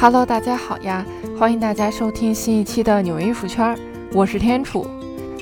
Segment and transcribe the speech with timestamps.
[0.00, 1.04] Hello，大家好呀！
[1.38, 3.78] 欢迎大家收听新一期的纽约艺术圈，
[4.14, 4.86] 我是天楚。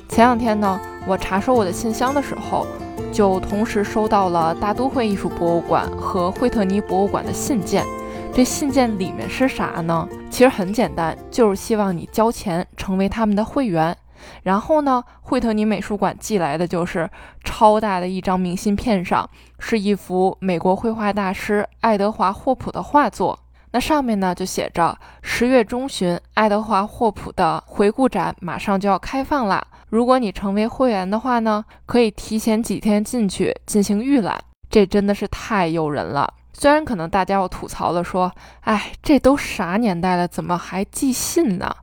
[0.08, 2.66] 前两天呢，我查收我的信箱的时候，
[3.12, 7.86] 就同时收到了大都会艺术博物馆和惠特尼博物馆的信件。
[8.34, 10.08] 这信件里面是啥呢？
[10.28, 13.96] 其实很简单，就是希望你交钱成为他们的会员。
[14.42, 17.08] 然后呢，惠特尼美术馆寄来的就是
[17.44, 19.30] 超大的一张明信片，上
[19.60, 23.38] 是一幅美国绘画大师爱德华霍普的画作。
[23.70, 29.64] 那上面呢就写着十月中旬，爱德华霍普的回顾展马上就要开放啦。
[29.88, 34.38] 如果你成为会员的话呢，可以提前几天进去进行预览。
[34.70, 36.32] 这真的是太诱人了。
[36.52, 41.74] 虽然可能大家要吐槽了，说，哎，这都啥年代了，怎么还寄信呢？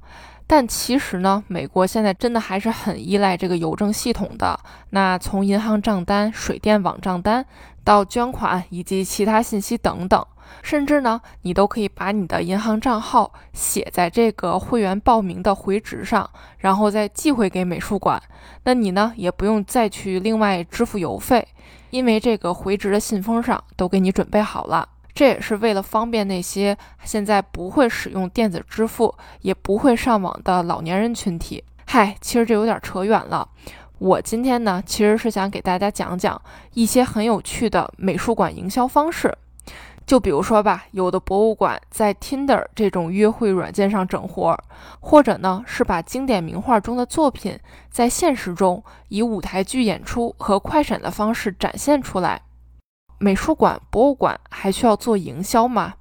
[0.46, 4.60] 但其实呢，美国现在真的还是很依赖这个邮政系统的。
[4.92, 7.44] 那从银行账单、水电网账单
[7.84, 10.24] 到捐款以及其他信息等等。
[10.62, 18.22] 甚至呢，你都可以把你的银行账号写在这个会员报名的回执上，然后再寄回给美术馆。
[18.64, 21.48] 那你呢，也不用再去另外支付邮费，
[21.90, 24.90] 因为这个回执的信封上都给你准备好了。
[25.14, 31.64] 这也是为了方便那些现在不会使用电子支付、也不会上网的老年人群体。
[31.86, 33.48] 嗨，其实这有点扯远了。
[33.98, 36.42] 我今天呢，其实是想给大家讲讲
[36.74, 39.34] 一些很有趣的美术馆营销方式。
[40.06, 44.56] 就比如说吧，有的博物馆在 Tinder 这种约会软件上整活，
[45.00, 52.42] 或者呢是把经典名画中的作品在现实中以舞台剧演出和快闪的方式展现出来。
[53.18, 55.96] 美术馆、博物馆还需要做营销吗？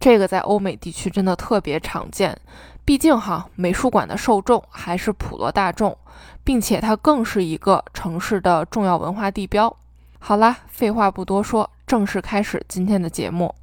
[0.00, 2.38] 这个在欧美地区真的特别常见。
[2.84, 5.94] 毕竟哈，美术馆的受众还是普罗大众，
[6.42, 9.76] 并且它更是一个城市的重要文化地标。
[10.18, 11.68] 好啦，废话不多说。
[11.88, 13.54] 正式开始今天的节目。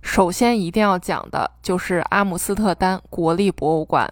[0.00, 4.10] 首先一定要讲的就是阿姆斯特丹国立博物馆。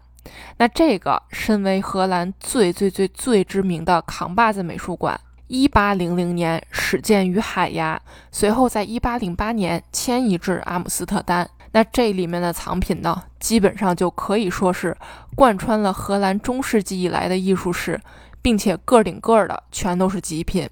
[0.58, 7.98] 那这个身为荷兰最最最最知名的扛把子美术馆，一八零零年始建于海牙，
[8.30, 11.48] 随后在一八零八年迁移至阿姆斯特丹。
[11.72, 14.94] 那这里面的藏品呢，基本上就可以说是
[15.34, 17.98] 贯穿了荷兰中世纪以来的艺术史，
[18.42, 20.68] 并且个顶个的全都是极品。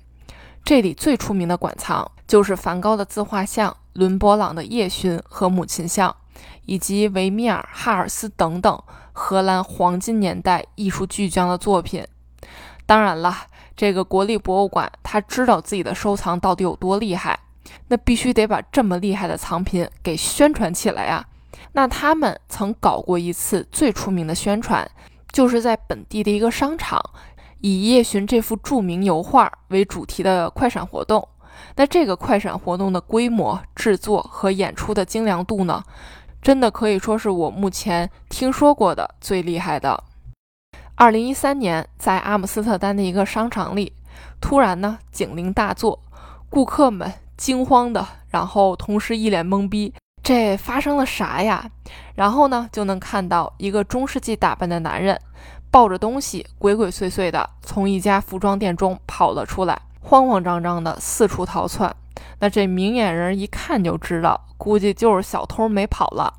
[0.65, 6.17] 这里最出名的馆藏就是梵高的自画像、伦勃朗的夜巡和母亲像，
[6.65, 8.83] 以及维米尔、哈尔斯等等
[9.13, 12.03] 荷兰黄金年代艺术巨匠的作品。
[12.87, 13.37] 当然了，
[13.77, 17.39] 这个国立博物馆他知道自己的收藏到底有多厉害，
[17.89, 21.27] 那必须得把这么厉害的藏品给宣传起来呀。
[21.73, 24.91] 那他们曾搞过一次最出名的宣传，
[25.31, 26.99] 就是在本地的一个商场。
[27.65, 31.27] 以夜巡这幅著名油画为主题的快闪活动，
[31.77, 35.83] 那这个快闪活动的规模、制作和演出的精良度呢，
[36.43, 40.05] 真的可以说是我目前听说过的最厉害的。
[40.95, 43.95] 二零一三年，在阿姆斯特丹的一个商场里，
[44.43, 45.99] 突然呢警铃大作，
[46.51, 51.71] 顾客们惊慌的，然后同时一脸懵逼，这发生了啥呀？
[52.15, 55.19] 然后呢就能看到一个中世纪打扮的男人。
[55.75, 61.93] 抱着东西，鬼鬼祟祟的从一家服装店中跑了出来，慌慌张张的四处逃窜。
[62.39, 66.33] 那这明眼人一看就知道，估计就是小偷没跑了。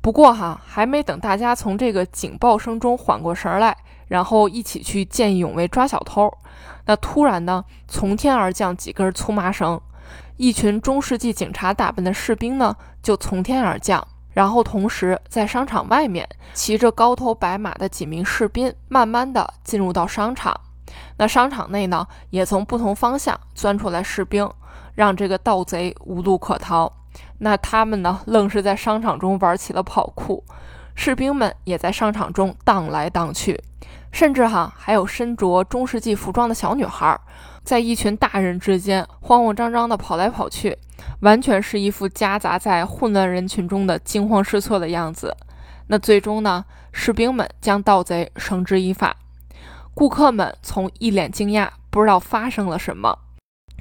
[0.00, 3.76] 不过哈，还没等大家从这个警报声中缓过神来，
[4.06, 6.32] 然后一起去见义勇为抓小偷，
[6.84, 9.80] 那突然呢，从天而降几根粗麻绳，
[10.36, 14.06] 一群中世纪警察打扮的士兵呢，就从天而降。
[14.36, 20.54] 然后同时，在商场外面骑着高头白马的几名士兵，慢慢的进入到商场。
[21.16, 24.46] 那商场内呢，也从不同方向钻出来士兵，
[24.94, 26.92] 让这个盗贼无路可逃。
[27.38, 30.44] 那他们呢，愣是在商场中玩起了跑酷，
[30.94, 33.58] 士兵们也在商场中荡来荡去，
[34.12, 37.18] 甚至哈还有身着中世纪服装的小女孩。
[37.66, 40.78] 在一群大人之间慌慌张张地跑来跑去，
[41.22, 45.36] 完全是一副夹杂在混乱人群中的惊慌失措的样子。
[45.88, 46.64] 那最终呢？
[46.92, 49.16] 士兵们将盗贼绳之以法。
[49.94, 53.12] 顾客们从一脸惊讶，不知道发生了什么；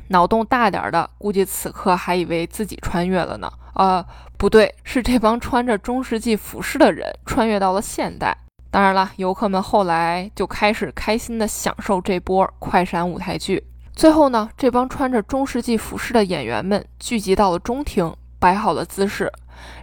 [0.07, 3.51] 脑洞大点的，估计此刻还以为自己穿越了呢。
[3.75, 4.03] 呃，
[4.35, 8.35] 不对，是这帮穿着中世纪服饰的人穿越到了现代。
[8.71, 13.63] 当然了，游客们后来就开始开心地享受这波快闪舞台剧。
[13.95, 19.31] 最后呢，这帮穿着中世纪服饰的演员们聚集到了中庭，摆好了姿势，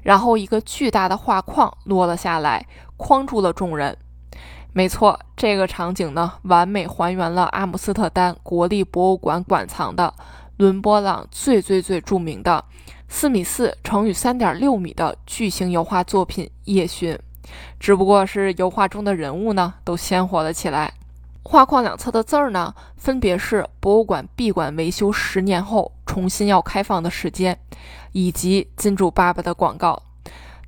[0.02, 2.66] 然后一个巨大的画框落了下来，
[2.98, 3.96] 框住了众人。
[4.74, 10.12] 没错，这个场景呢，完美还原了阿姆斯特丹国立博物馆馆藏的
[10.58, 12.62] 伦勃朗最最最著名的
[13.08, 17.14] 四米四乘以三点六米的巨型油画作品《夜巡》，
[17.80, 20.92] 只不过是油画中的人物呢都鲜活了起来。
[21.44, 27.58] 画框两侧的字儿呢，分别是博物馆闭馆维修十年后重新要开放的时间，
[28.12, 30.00] 以及金主爸爸的广告。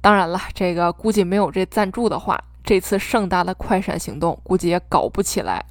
[0.01, 5.65] 当然了，这个估计没有这赞助的话，这次盛大的快闪行动估计也搞不起来。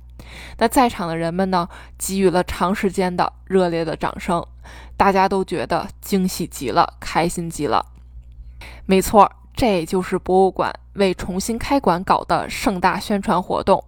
[0.58, 1.68] 那在场的人们呢，
[1.98, 4.44] 给予了长时间的热烈的掌声，
[4.98, 7.86] 大家都觉得惊喜极了，开心极了。
[8.86, 13.84] 没错，这就是博物馆为重新开馆搞的盛大宣传活动。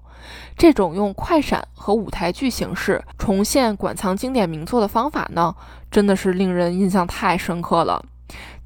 [0.57, 5.55] 这种用快闪和舞台剧形式重现馆藏经典名作的方法呢，
[5.89, 8.03] 真的是令人印象太深刻了。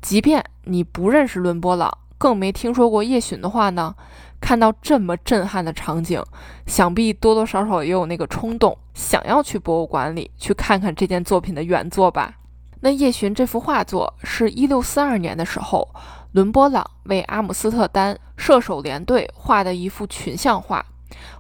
[0.02, 3.94] 即便你不认识伦勃朗，更没听说过叶巡的话呢，
[4.40, 6.24] 看到这么震撼的场景，
[6.66, 12.36] 想必多多少少也有那个冲动，想要去博物馆里去看看这件作品的原作吧。
[12.82, 15.90] 那叶巡这幅画作是一六四二年的时候，
[16.32, 20.86] 伦勃朗为阿姆斯特丹射手联队画的一幅群像画。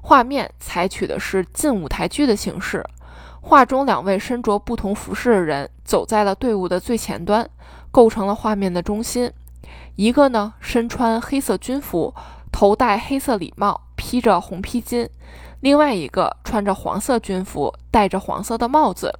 [0.01, 2.83] 画面采取的是近舞台剧的形式，
[3.42, 7.50] 画中两位身着不同服饰的人走在了队伍的最前端，
[7.92, 9.31] 构成了画面的中心。
[9.95, 12.13] 一个呢身穿黑色军服，
[12.51, 15.07] 头戴黑色礼帽，披着红披巾；
[15.60, 19.13] 另外一个穿着黄色军服，戴着黄色的帽子。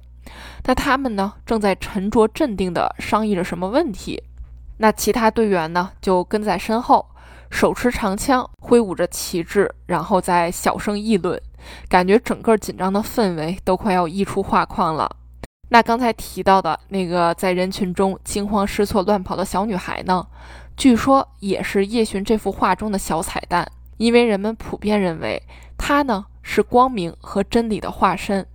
[0.64, 4.22] 那他们呢正在沉着镇定地商议着什么问题。
[4.78, 7.06] 那其他队员呢就跟在身后。
[7.50, 11.38] 手持长枪，挥舞着旗帜，然后在小声议论，
[11.88, 15.16] 感觉整个紧张的氛围都快要溢出画框了。
[15.68, 20.26] 那刚才提到的那个在人群中惊慌失措乱跑的小女孩呢？
[20.76, 25.42] 据说也是夜巡这幅画中的小彩蛋，因为人们普遍认为
[25.76, 28.46] 她呢是光明和真理的化身。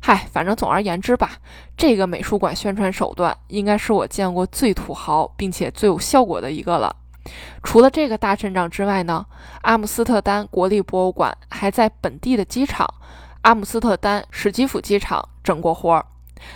[0.00, 1.32] 嗨，反正总而言之吧，
[1.76, 6.94] 这个美术馆宣传手段应该是我见过最土豪并且最有效果的一个了。
[7.62, 9.24] 除了这个大阵仗之外呢，
[9.62, 12.86] 阿姆斯特丹国立博物馆还在本地的机场
[13.42, 16.04] 阿姆斯特丹史基辅机场整过活儿。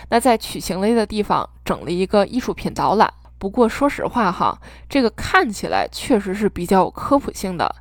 [0.09, 3.13] 那在取行李的地方整了一个艺术品导览。
[3.37, 7.75] 不过说实话哈，这个看起来确实是比较有科普性的，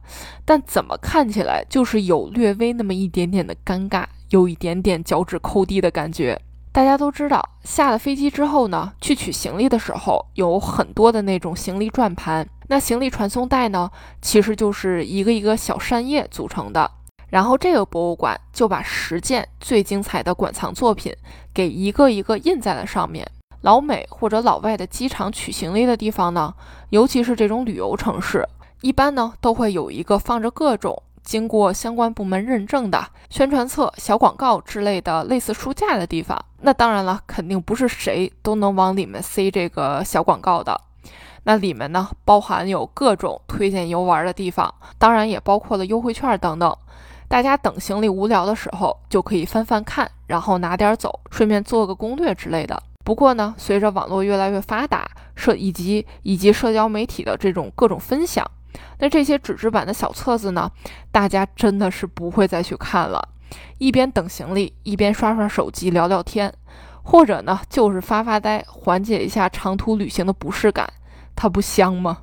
[0.44, 6.36] 但怎么看起来就是有略微那么一点点的尴尬，有一点点脚趾抠地的感觉。
[6.72, 12.48] 大家都知道，下了飞机之后呢，去取行李的时候有很多的那种行李转盘。
[12.72, 13.90] 那行李传送带呢，
[14.22, 16.90] 其实就是一个一个小扇叶组成的。
[17.28, 21.14] 然后这个博物馆就把十件最精彩的馆藏作品
[21.52, 23.30] 给一个一个印在了上面。
[23.60, 26.54] 老美或者老外的机场取行李的地方呢，
[26.88, 28.48] 尤其是这种旅游城市，
[28.80, 31.02] 一般呢都会有一个放着各种。
[31.22, 40.80] 经过相关部门认证的宣传册、小广告之类的类似书架的地方，那当然了，肯定不是谁都能往里面塞这个小广告的。
[41.44, 46.76] 那里面呢，包含有各种推荐游玩的地方，当然也包括了优惠券等等。
[47.28, 52.80] 大家等行李无聊的时候，就可以翻翻看，然后拿点走，顺便做个攻略之类的。
[53.04, 58.48] 不过呢，随着网络越来越发达，社以及以及社交媒体的这种各种分享。
[58.98, 60.70] 那这些纸质版的小册子呢？
[61.10, 63.28] 大家真的是不会再去看了，
[63.78, 66.52] 一边等行李，一边刷刷手机聊聊天，
[67.02, 70.88] 或者呢就是发发呆，缓解一下长途旅行的不适感，
[71.34, 72.19] 它不香吗？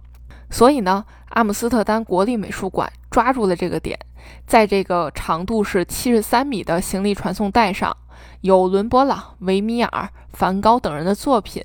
[0.49, 3.97] 所以呢，阿姆斯特丹国立美术馆抓住了这个点，
[4.47, 7.95] 在这个长度是七十三米的行李传送带上，
[8.41, 11.63] 有伦勃朗、维米尔、梵高等人的作品，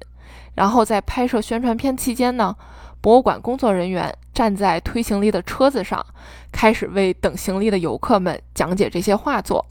[0.55, 2.55] 然后在拍摄宣传片期间呢。
[3.01, 6.03] 博物馆工作人员站在推行李的车子上，
[6.51, 9.67] 开始为等行李的游客们讲解这些画作。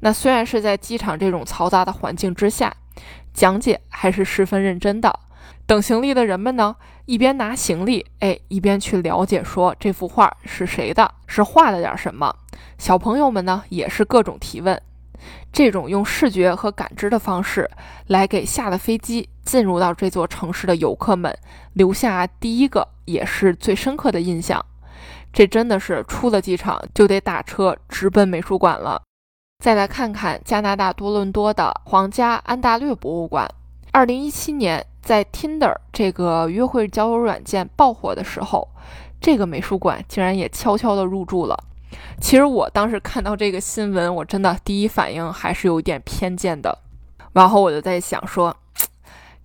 [0.00, 2.74] 那虽然是在机场这种嘈杂的环境之下，
[3.34, 5.18] 讲解还是十分认真的。
[5.70, 6.74] 等行李的人们呢，
[7.06, 12.34] 一边拿行李，哎，一边去了解说这幅画是谁的，是画了点什么。
[12.76, 14.82] 小朋友们呢，也是各种提问。
[15.52, 17.70] 这种用视觉和感知的方式
[18.08, 21.32] 来给下了飞机进入到这座城市的游客们
[21.74, 24.60] 留下第一个也是最深刻的印象，
[25.32, 29.00] 这真的是出了机场就得打车直奔美术馆了。
[29.62, 33.48] 再来看看加拿大多伦多的皇家安大略博物馆，
[33.92, 38.68] 二零一七年在 Tinder 这个约会交友软件爆火的时候，
[39.20, 41.56] 这个美术馆竟然也悄悄地入驻了。
[42.20, 46.78] 其实我当时看到这个新闻，我真的第一反应还是有点偏见的。
[47.32, 48.56] 然后我就在想说，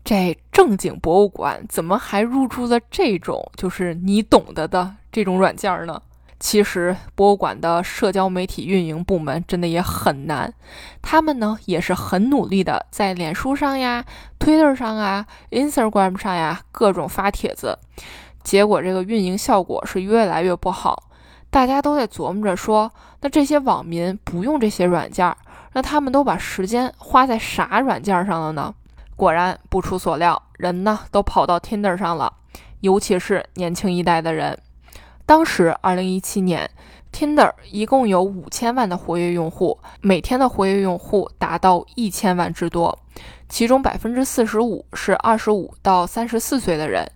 [0.04, 6.02] 这正经博物馆怎么还入驻了这种就是你懂得的这种软件呢？
[6.40, 10.54] 其实博物馆的社交媒体运营部门真的也很难，
[11.02, 14.06] 他们呢也是很努力的，在脸书上呀、
[14.38, 17.80] Twitter 上啊、Instagram 上呀各种发帖子，
[18.44, 21.04] 结果这个运营效果是越来越不好。
[21.50, 25.34] 大家都在琢磨着说，那这些网民不用这些软件，
[25.72, 28.76] 那他们都把时间花在啥软件上了呢？
[29.16, 32.34] 果然不出所料，人呢都跑到 Tinder 上了，
[32.82, 34.60] 尤其是年轻一代的人。
[35.26, 36.70] 当时，二零一七年
[37.12, 42.98] ，Tinder 一共有五千万的活跃用户，每天的活跃用户达到一千万之多。
[43.50, 47.10] 其中百分之四十五是二十五到三十四岁的人，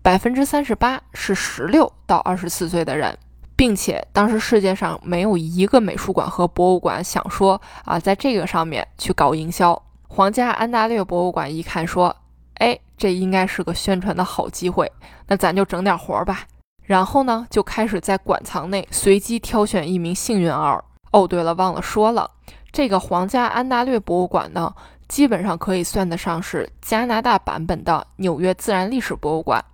[0.00, 3.18] 百分之三十八是十六到二十四岁的人，
[3.56, 9.80] 并且当时世界上没有一个美术馆和博物馆想说啊，在这个上面去搞营销。
[10.06, 12.14] 皇家安大略博物馆一看说，
[12.54, 14.90] 哎，这应该是个宣传的好机会，
[15.26, 16.46] 那咱就整点活吧。
[16.86, 20.82] 然后呢，就开始在馆藏内随机挑选一名幸运儿。
[21.10, 22.30] 哦，对了，忘了说了，
[22.72, 24.72] 这个皇家安大略博物馆呢，
[25.08, 29.64] 基本上可以算得上是加拿大版本的纽约自然历史博物馆，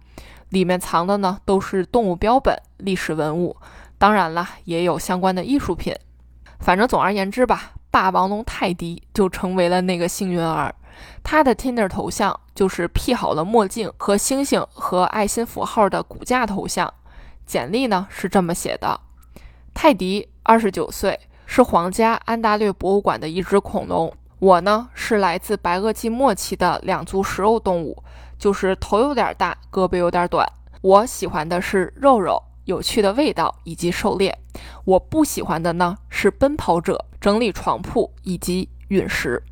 [0.48, 3.54] 里面藏的呢都是动物标本、历史文物，
[3.98, 5.94] 当然了，也有相关的艺术品。
[6.60, 10.74] 反正总而言之吧，霸王龙泰迪就成为了那个幸运儿。
[11.22, 16.92] 他的 Tinder 头像就是 P 好了墨镜和星星和爱心符号的骨架头像。
[17.52, 18.98] 简历呢是这么写的：
[19.74, 24.10] 泰迪，二十九岁，是皇家安大略博物馆的一只恐龙。
[24.38, 28.02] 我呢是来自白垩纪末期的两足食肉动物，
[28.38, 30.50] 就是头有点大，胳膊有点短。
[30.80, 34.34] 我喜欢的是肉肉、有趣的味道以及狩猎。
[34.86, 39.42] 我不喜欢的呢是奔跑者、整理床铺以及陨石。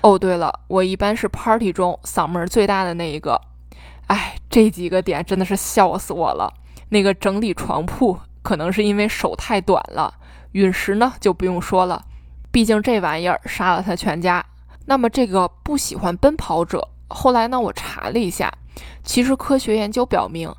[0.00, 3.38] 哦，对了，我一般是 party 中嗓门最大的那一个。
[4.06, 6.54] 哎，这几个点真的是笑死我了。
[6.90, 10.12] 那个整理床铺，可能是因为手太短了。
[10.52, 12.04] 陨石呢，就不用说了，
[12.50, 14.44] 毕竟这玩意儿杀了他全家。
[14.86, 18.52] 那么这个不喜欢奔跑者，后来呢，我查了一下，
[19.04, 20.52] 其实科学研究表明，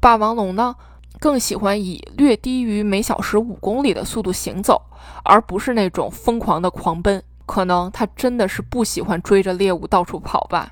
[0.00, 0.76] 霸王龙呢
[1.18, 4.80] 更喜欢以略低于每小时五公里的速度行走，
[5.24, 7.22] 而不是那种疯狂的狂奔。
[7.44, 10.70] 可能它真的是不喜欢追着猎物到处跑吧。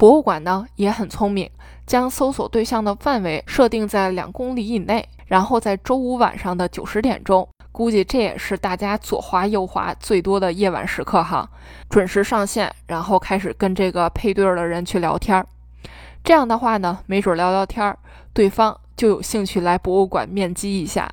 [0.00, 1.50] 博物馆呢也很聪明，
[1.86, 11.46] 将搜索对象的范围设定在两公里以内，然后在周五晚上的九十点钟，估计这也是大家左滑右滑最多的夜晚时刻哈，
[11.90, 15.46] 准时上线，然后开始跟这个配对的人去聊天儿。
[16.24, 17.98] 这样的话呢，没准聊聊天儿，
[18.32, 21.06] 对方就有兴趣来博物馆面基一下。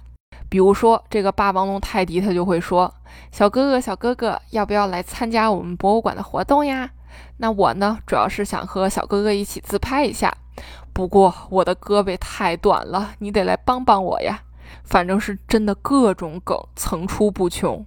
[0.47, 2.93] 比如说这个霸王龙泰迪，他就会说
[3.33, 6.89] ：“小哥哥，小哥哥，要不要来参加我们博物馆的活动呀？”
[7.37, 10.35] 那我呢，主要是想和小哥哥一起自拍一下，
[10.93, 14.41] 不过我的胳膊太短了，你得来帮帮我呀。
[14.83, 17.85] 反正是真的各种梗层出不穷，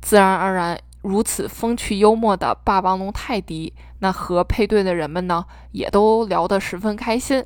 [0.00, 7.44] 自然而然，如此风趣幽默的霸王龙泰迪，那和配对的人们呢，也都聊得十分开心。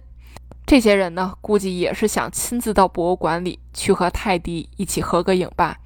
[0.66, 5.78] 这些人呢，估计也是想亲自到博物馆里去和泰迪一起合个影吧。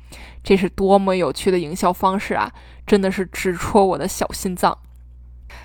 [0.43, 2.53] 这是多么有趣的营销方式啊！
[2.87, 4.77] 真的是直戳我的小心脏。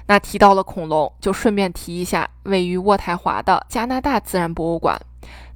[0.06, 5.00] 那提到了恐龙，就顺便提一下位于渥太华的加拿大自然博物馆，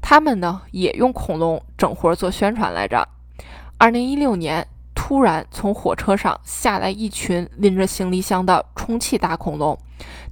[0.02, 3.08] 他们呢也用恐龙整活做宣传来着。
[3.78, 9.78] 二零一六年，突然从火车上下来一群拎着行李箱的充气大恐龙，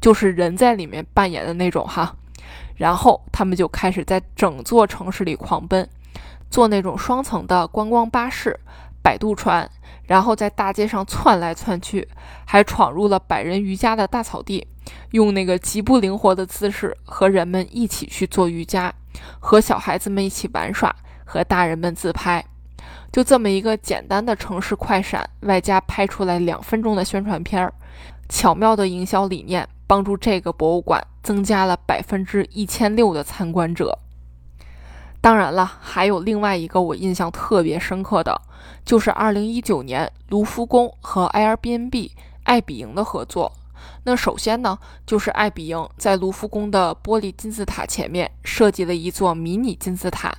[0.02, 2.16] 就是人在里面扮演的那种哈。
[2.76, 5.88] 然后他们就开始在整座城市里狂奔，
[6.50, 8.60] 坐那种双层的观光巴士、
[9.02, 9.70] 摆渡船。
[10.06, 12.08] 然后在大街上窜来窜去，
[12.44, 14.68] 还闯入了百人瑜伽的大草地，
[15.12, 18.92] 用那个极不灵活的姿势和人们一起去做瑜伽，
[19.40, 22.44] 和小孩子们一起玩耍，和大人们自拍。
[23.12, 27.72] 就这么一个简单的城市快闪，外加拍出来两分钟的宣传片儿，
[28.30, 34.00] 巧妙的营销理念，帮助这个博物馆增加了百分之一千六的参观者。
[35.22, 38.42] 当然了，还有另外一个我印象特别深刻的，
[38.86, 42.12] 就是二零一九年卢浮宫和 Airbnb
[42.44, 43.52] 爱彼迎的合作。
[44.04, 50.34] 那首先呢，就是爱彼迎在卢浮宫的玻璃金字塔前面设计了一座迷你金字塔，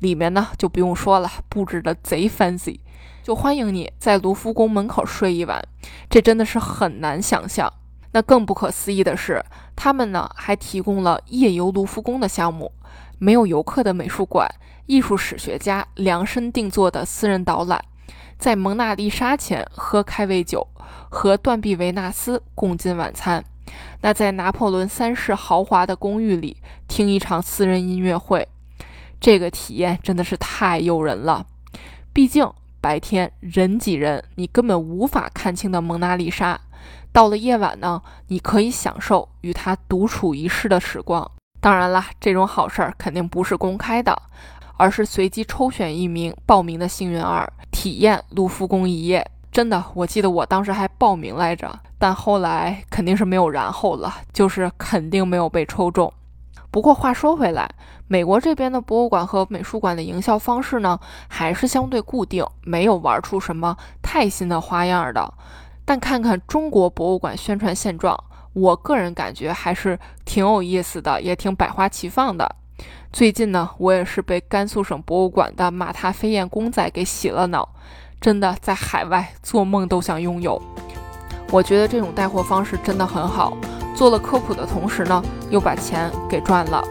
[0.00, 2.80] 里面呢就不用说了，布置的贼 fancy，
[3.22, 5.66] 就欢迎你在卢浮宫门口睡一晚，
[6.10, 7.72] 这真的是很难想象。
[8.12, 9.42] 那更不可思议的是，
[9.74, 12.70] 他们呢还提供了夜游卢浮宫的项目。
[13.18, 14.48] 没有游客的美术馆，
[14.86, 17.84] 艺术史学家量身定做的私人导览，
[18.38, 20.66] 在蒙娜丽莎前喝开胃酒，
[21.08, 23.44] 和断臂维纳斯共进晚餐。
[24.00, 26.56] 那在拿破仑三世豪华的公寓里
[26.86, 28.48] 听一场私人音乐会，
[29.20, 31.44] 这个体验真的是太诱人了。
[32.12, 36.60] 毕竟白天人挤人，你根本无法看清的蒙娜丽莎，
[37.12, 41.30] 到了夜晚呢，你可以享受与她独处一室的时光。
[41.60, 44.16] 当然了，这种好事儿肯定不是公开的，
[44.76, 49.28] 而是随机抽选一名报名的幸运儿，体验卢浮宫一夜。
[49.50, 56.12] 真的，我记得我当时还报名来着，但后来肯定是没有然后了，就是肯定没有被抽中。
[56.70, 57.68] 不过话说回来，
[58.06, 65.32] 美国这边的博物馆和美术馆的营销方式呢，还是相对固定，没有玩出什么太新的花样的。
[65.84, 68.22] 但看看中国博物馆宣传现状，
[68.60, 72.56] 我个人感觉还是挺有意思的，也挺百花齐放的。
[73.12, 77.68] 最近呢，我也是被甘肃省博物馆的马踏飞燕公仔给洗了脑。
[78.20, 80.60] 真的在海外做梦都想拥有，
[81.52, 83.56] 我觉得这种带货方式真的很好，
[83.94, 86.82] 做了科普的同时呢，又把钱给赚了。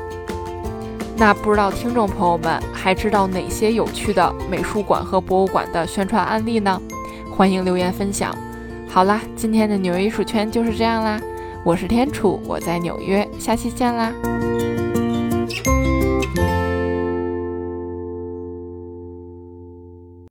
[1.17, 6.81] 那不知道听众朋友们还知道哪些有趣的美术馆和博物馆的宣传案例呢？
[7.36, 8.33] 欢迎留言分享。
[8.88, 11.19] 好啦，今天的纽约艺术圈就是这样啦，
[11.67, 14.13] 我是天楚，我在纽约，下期见啦。